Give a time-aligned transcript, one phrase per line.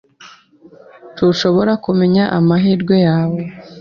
[1.13, 3.41] Ntushobora kumenya amahirwe yawe.